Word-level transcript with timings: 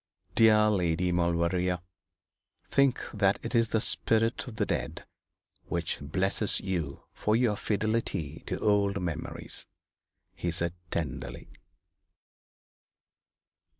'Dear 0.33 0.71
Lady 0.71 1.11
Maulevrier, 1.11 1.77
think 2.71 3.01
that 3.13 3.37
it 3.43 3.53
is 3.53 3.67
the 3.69 3.79
spirit 3.79 4.47
of 4.47 4.55
the 4.55 4.65
dead 4.65 5.05
which 5.67 5.99
blesses 6.01 6.59
you 6.59 7.03
for 7.13 7.35
your 7.35 7.55
fidelity 7.55 8.41
to 8.47 8.59
old 8.59 8.99
memories,' 8.99 9.67
he 10.33 10.49
said, 10.49 10.73
tenderly. 10.89 11.51